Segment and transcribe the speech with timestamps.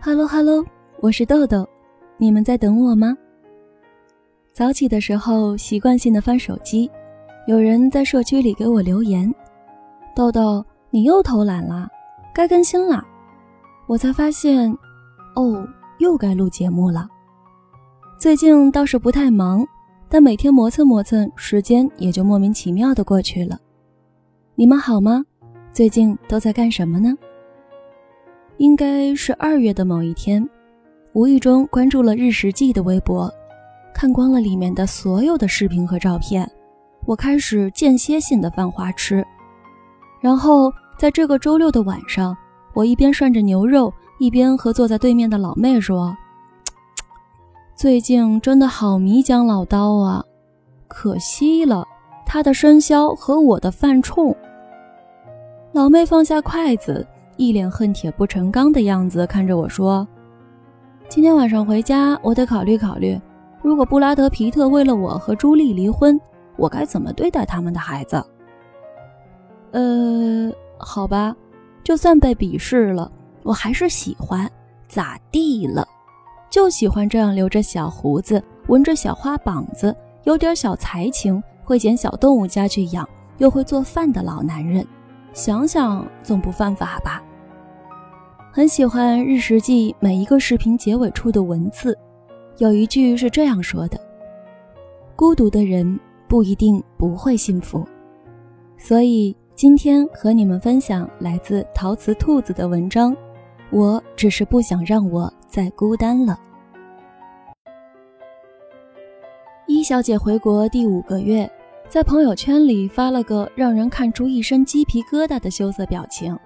[0.00, 0.64] Hello Hello，
[1.00, 1.68] 我是豆豆，
[2.18, 3.16] 你们在等我吗？
[4.52, 6.88] 早起的时候习惯性的翻手机，
[7.48, 9.32] 有人在社区里给我留言
[10.14, 11.90] ：“豆豆，你又偷懒啦，
[12.32, 13.04] 该更新啦。”
[13.88, 14.70] 我才发现，
[15.34, 15.66] 哦，
[15.98, 17.08] 又该录节目了。
[18.20, 19.66] 最近倒是不太忙，
[20.08, 23.58] 但每天磨蹭磨蹭，时间也就莫名其妙的过去了。
[24.54, 25.24] 你们好吗？
[25.72, 27.12] 最近都在干什么呢？
[28.58, 30.46] 应该是二月的某一天，
[31.12, 33.32] 无意中关注了日食记的微博，
[33.94, 36.48] 看光了里面的所有的视频和照片，
[37.06, 39.24] 我开始间歇性的犯花痴。
[40.20, 42.36] 然后在这个周六的晚上，
[42.74, 46.16] 我一边涮着牛肉，一边和坐在对面的老妹说
[47.76, 50.24] ：“最近真的好迷姜老刀啊，
[50.88, 51.86] 可惜了
[52.26, 54.34] 他的生肖和我的犯冲。”
[55.70, 57.06] 老妹放下筷子。
[57.38, 60.06] 一脸恨铁不成钢的样子看着我说
[61.08, 63.18] ：“今天晚上回家，我得考虑考虑，
[63.62, 66.20] 如果布拉德·皮特为了我和朱莉离婚，
[66.56, 68.20] 我该怎么对待他们的孩子？”
[69.70, 71.32] 呃，好吧，
[71.84, 73.08] 就算被鄙视了，
[73.44, 74.50] 我还是喜欢，
[74.88, 75.86] 咋地了？
[76.50, 84.84] 就喜欢这样留着小胡子、纹着小花膀子、有点小才情、会捡小动物家去养，又会做饭的老男人。
[85.32, 87.22] 想想总不犯法吧？
[88.58, 91.96] 很喜欢日食记每一个视频结尾处的文字，
[92.56, 93.96] 有一句是这样说的
[95.14, 97.86] ：“孤独的人不一定不会幸福。”
[98.76, 103.16] 所以今天和你们分享来自陶瓷兔子的文章。
[103.70, 106.36] 我只是不想让我再孤单了。
[109.68, 111.48] 一小姐回国第五个月，
[111.88, 116.36] 在朋友圈里发了个让人看出一身鸡皮疙瘩的羞涩表情。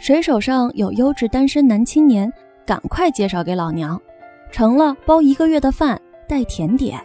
[0.00, 2.32] 谁手上有优质单身男青年，
[2.64, 4.00] 赶快介绍给老娘，
[4.50, 6.98] 成了包一个月的饭带甜点。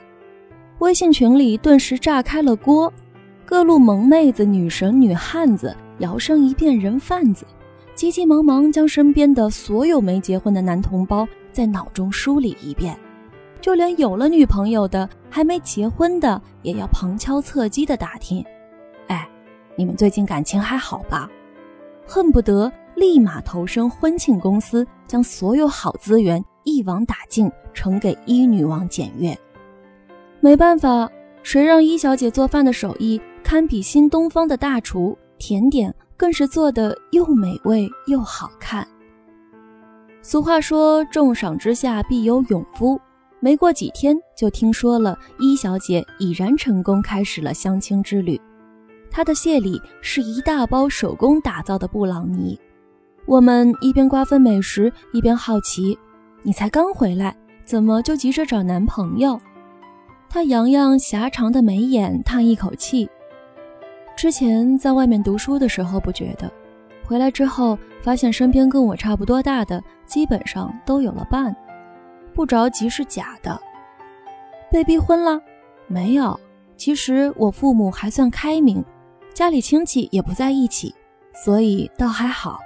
[0.79, 2.91] 微信群里顿时炸开了锅，
[3.43, 7.45] 各路萌妹子、女神、女汉子摇身一变人贩子，
[7.95, 12.97] 急急忙忙将身边的所有没结婚的男同胞在脑中梳理一遍，
[13.59, 18.41] 就连有了女朋友的、还没结婚的，也要旁敲侧击的打听：
[19.07, 19.27] 哎，
[19.75, 21.29] 你们最近感情还好吧？
[22.07, 22.71] 恨不得。
[22.95, 29.37] 立马投身婚庆公司，将所有好资源一网打尽，呈给一女王检阅。
[30.39, 31.09] 没办法，
[31.43, 38.87] 谁让一小姐做饭的手艺堪比新东方的大厨，甜点更是做的又美味又好看。
[40.21, 42.99] 俗话说，重赏之下必有勇夫。
[43.41, 48.39] 没过几天，就听说了一小姐已然成功开始了相亲之旅。
[49.11, 52.59] 她的谢礼是一大包手工打造的布朗尼。
[53.27, 55.97] 我们一边瓜分美食，一边好奇
[56.43, 59.39] ：“你才刚回来，怎么就急着找男朋友？”
[60.29, 63.09] 他扬扬狭长的眉眼，叹一口气
[64.15, 66.51] ：“之前在外面读书的时候不觉得，
[67.03, 71.55] 回来之后发现身边跟我差不多大的，基本上都有了伴，
[72.33, 73.59] 不着急是假的。
[74.71, 75.41] 被逼婚了？
[75.87, 76.39] 没有。
[76.77, 78.83] 其实我父母还算开明，
[79.33, 80.93] 家里亲戚也不在一起，
[81.33, 82.59] 所以倒还好。”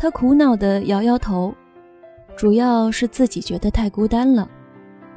[0.00, 1.52] 他苦恼地摇摇头，
[2.36, 4.48] 主要是自己觉得太孤单了。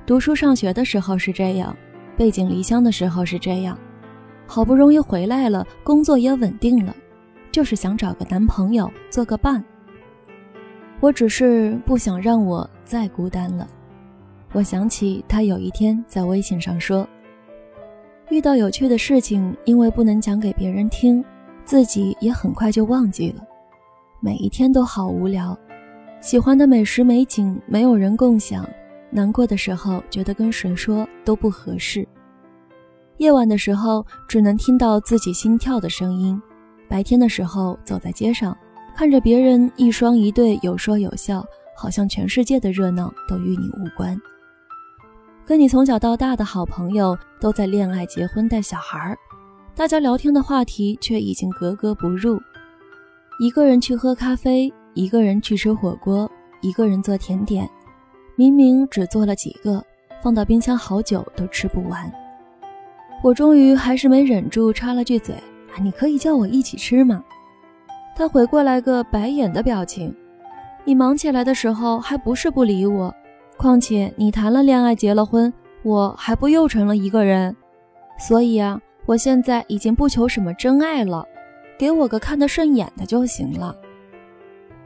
[0.08, 1.78] 读书上学的时候是这样，
[2.18, 3.78] 背井离乡的时候是这样，
[4.48, 6.96] 好不容易回来了，工作也稳定了，
[7.52, 9.64] 就是想找个男朋友做个伴。
[11.00, 13.68] 我只是不想让我再孤单了。
[14.52, 17.08] 我想起他有一天在微信上说，
[18.32, 21.24] 遇到有趣的事情，因为不能讲给别人听，
[21.66, 23.44] 自己也很快就忘记了。
[24.24, 25.58] 每一天都好无聊，
[26.22, 28.64] 喜欢的美食美景没有人共享，
[29.10, 32.08] 难过的时候觉得跟谁说都不合适。
[33.18, 36.40] 夜晚的时候只能听到自己心跳的声音，
[36.88, 38.56] 白天的时候走在街上，
[38.96, 41.44] 看着别人一双一对有说有笑，
[41.76, 44.16] 好像全世界的热闹都与你无关。
[45.48, 49.18] 跟你从小到大的好朋友都在恋爱、结婚、带小孩儿，
[49.76, 52.40] 大家聊天的话题却已经格格不入。
[53.42, 56.30] 一个人去喝咖啡，一个人去吃火锅，
[56.62, 57.68] 一个人做甜点，
[58.36, 59.84] 明明只做了几个，
[60.22, 62.08] 放到冰箱好久都吃不完。
[63.24, 65.34] 我终于还是没忍住插了句嘴
[65.82, 67.24] ：“你可以叫我一起吃吗？”
[68.16, 70.16] 他回过来个白眼的表情。
[70.84, 73.12] 你忙起来的时候还不是不理我？
[73.58, 75.52] 况且你谈了恋爱，结了婚，
[75.82, 77.56] 我还不又成了一个人？
[78.20, 81.26] 所以啊，我现在已经不求什么真爱了。
[81.82, 83.76] 给我个看得顺眼的就行了。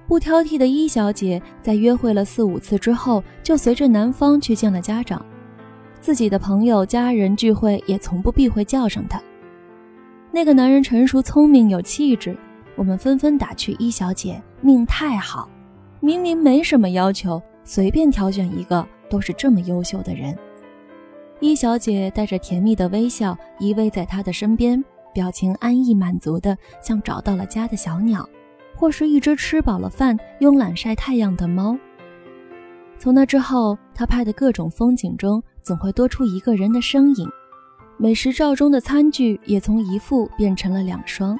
[0.08, 5.26] 不挑剔的一小姐在约会了四五次之后，就随着男方去见了家长，
[6.00, 9.22] 自己的朋友、家人聚会也从不避讳叫上他。
[10.32, 12.38] 那个男人成熟、聪明、有气质，
[12.78, 15.50] 我们纷纷打趣一小姐命太好，
[16.00, 20.34] 明明没什么要求，随便挑选一个都是这么优秀的人。
[21.42, 24.82] 一小姐带着甜蜜的微笑依偎在他的身边，
[25.16, 28.30] 表情安逸满足的，像找到了家的小鸟。
[28.78, 31.78] 或是一只吃饱了饭、慵懒晒太阳的猫。
[33.00, 37.26] 从那之后，他拍的各种风景中总会多出一个人的身影，
[37.98, 41.40] 美食照中的餐具也从一副变成了两双。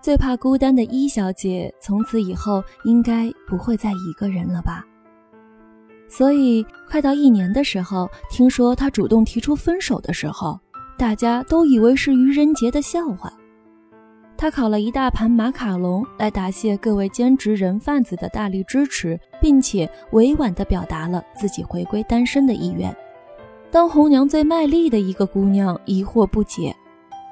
[0.00, 4.84] 最怕孤单的伊小姐，从此以后应该不会再一个人了吧？
[6.08, 10.58] 所以，快到一年的时候，听说他主动提出分手的时候，
[11.02, 13.32] 大家都以为是愚人节的笑话。
[14.36, 22.96] 他烤了一大盘马卡龙来答谢各位兼职人贩子的大力支持，并且委婉地表达了自己回归单身的意愿。
[23.68, 26.72] 当红娘最卖力的一个姑娘疑惑不解：“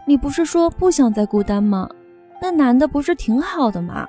[0.05, 1.89] 你不是说不想再孤单吗？
[2.43, 4.05] 那男的不是挺好的吗？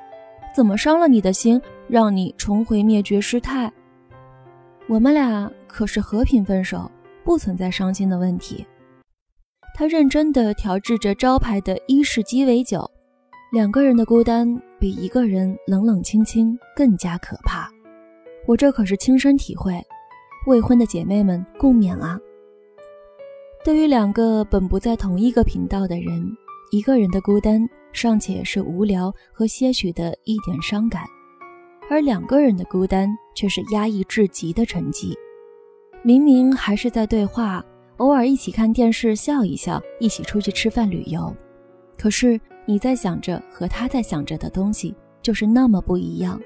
[0.56, 3.72] 怎么伤了你的心，让你重回灭绝师太？
[4.88, 6.90] 我们俩可是和平分手，
[7.24, 8.66] 不存在伤心的问题。”
[9.74, 12.90] 他认真地调制着招牌的伊式鸡尾酒，
[13.52, 14.48] 两个人的孤单
[14.80, 17.70] 比一个人冷冷清清更加可怕。
[18.48, 19.82] 我这可是亲身体会，
[20.48, 22.20] 未婚的姐妹们共勉啊！
[23.64, 26.30] 对于两个本不在同一个频道的人，
[26.72, 31.04] 一个人的孤单尚且是无聊和些许的一点伤感，
[31.90, 35.14] 而两个人的孤单却是压抑至极的沉寂。
[36.04, 37.64] 明明还是在对话。
[38.02, 41.32] 偶尔一起看电视笑一笑，一起出去吃饭旅游，
[42.00, 46.42] 可是你在想着和他在想着的东西就是那么不一样。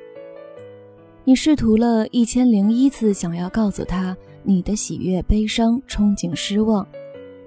[1.24, 6.86] 你试图了一千零一次想要告诉他你的喜悦、悲伤、憧憬、失望，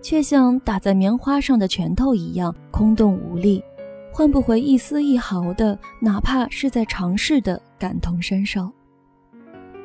[0.00, 3.62] 却像打在棉花上的拳头一样空洞无力，
[4.10, 8.70] 换不回一丝一毫的，哪怕是在尝试的感同身受。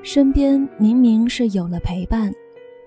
[0.01, 2.31] 身边明明是有了陪伴，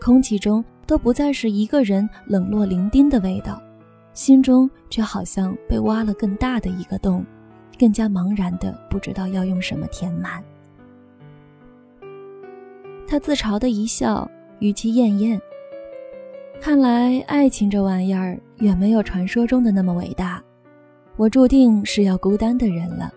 [0.00, 0.65] 空气中。
[0.87, 3.61] 都不再是一个人冷落伶仃的味道，
[4.15, 7.25] 心中却好像被挖了更大的一个洞，
[7.79, 10.43] 更加茫然的不知道要用什么填满。
[13.09, 14.29] 他自嘲的一笑，
[14.61, 15.41] 语气艳艳。
[16.61, 20.43] 看来爱情这玩意儿远没有传说中的那么伟大，
[21.17, 23.12] 我注定是要孤单的人了。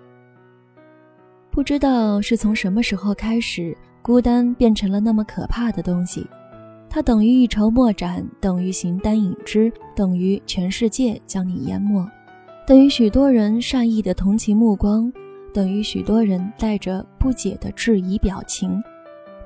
[1.50, 6.27] 不知道是从什么时候开始，孤单变成了那么可怕的东西。
[6.89, 12.03] 它等于一筹莫展，等于形单影只，等于全世界将你淹没，
[12.65, 15.12] 等于许多人善意的同情目光，
[15.53, 18.81] 等于许多人带着不解的质疑表情，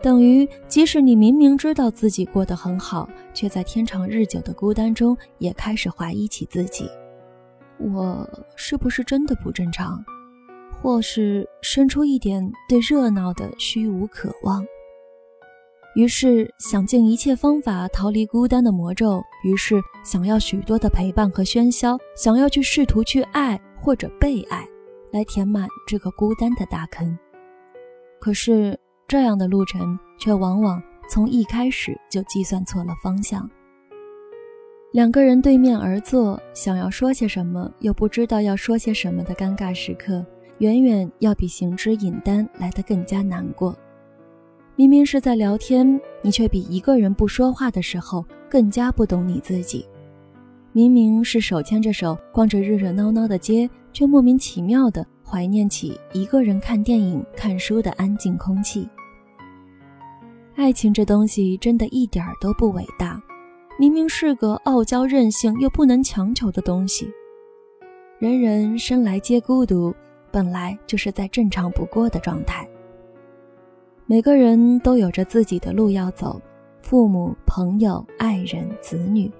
[0.01, 6.89] 等于即使你明明知道自己过得很好，却在天长日久的孤单中也开始怀疑起自己：
[7.77, 8.25] 我
[8.55, 10.01] 是不是真的不正常，
[10.81, 14.65] 或是生出一点对热闹的虚无渴望？
[15.95, 24.67] 于是想尽一切方法逃离孤单的魔咒，于是想要许多的陪伴和喧嚣，想要去试图去爱或者被爱，
[25.11, 27.15] 来填满这个孤单的大坑。
[28.19, 33.47] 可是这样的路程却往往从一开始就计算错了方向。
[34.93, 40.25] 两个人对面而坐，想要说些什么又不知道要说些什么的尴尬时刻，
[40.57, 43.77] 远远要比行之隐单来得更加难过。
[44.75, 49.85] 明明是在聊天，你却比一个人不说话的时候更加不懂你自己。
[50.71, 58.89] 明明是手牵着手逛着热热闹闹的街，却莫名其妙的怀念起一个人看电影、看书的安静空气。
[60.55, 63.21] 爱情这东西真的一点儿都不伟大，
[63.77, 67.07] 明明是个傲娇任性又不能强求的东西。
[68.17, 69.93] 人人生来皆孤独，
[70.31, 72.67] 本来就是再正常不过的状态。
[74.05, 76.41] 每个人都有着自己的路要走，
[76.81, 79.31] 父母、朋友、爱人、子女，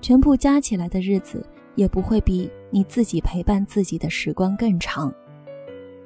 [0.00, 5.12] 全部加起来的日子也不会比你自己陪伴自己的时光更长。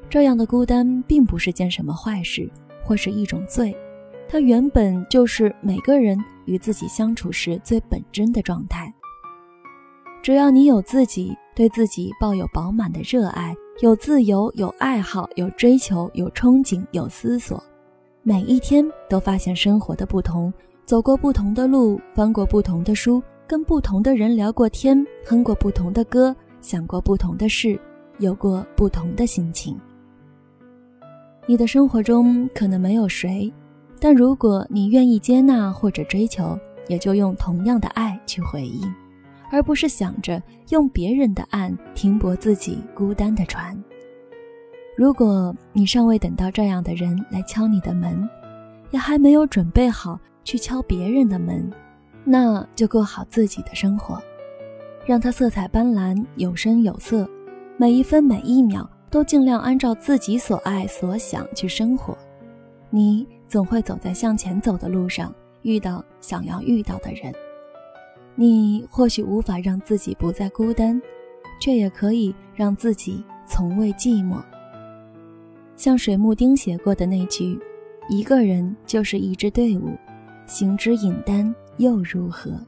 [0.08, 2.50] 这样的孤单并不是件什么坏事，
[2.82, 3.76] 或是一种罪，
[4.26, 8.90] 它原本就是每个人与自己相处时最本真的状态。
[10.22, 17.62] 只要你有自己，对自己抱有饱满的热爱，有自由，有爱好，有追求，有憧憬，有思索。
[18.28, 20.52] 每一天都发现生活的不同，
[20.84, 27.78] 走过不同的路，翻过不同的书，跟不同的人聊过天，哼过不同的歌，想过不同的事，
[28.18, 29.78] 有过不同的心情。
[31.46, 33.48] 你的生活中可能没有谁，
[34.00, 38.92] 但如果你愿意接纳或者追求，也就用同样的爱去回应，
[39.52, 43.80] 而不是想着用别人的岸停泊自己孤单的船。
[44.96, 48.26] 如果你尚未等到这样的人来敲你的门，
[48.90, 51.70] 也还没有准备好去敲别人的门，
[52.24, 54.18] 那就过好自己的生活，
[55.04, 57.28] 让它色彩斑斓、有声有色，
[57.76, 62.16] 每一分每一秒都尽量按照自己所爱所想去生活。
[62.88, 67.30] 你总会走在向前走的路上，遇到想要遇到的人。
[68.34, 70.98] 你或许无法让自己不再孤单，
[71.60, 74.40] 却也可以让自己从未寂寞。
[75.76, 77.58] 像水木丁写过的那句
[78.08, 79.96] ：“一个人就是一支队伍，
[80.46, 82.58] 行之隐单又如何？”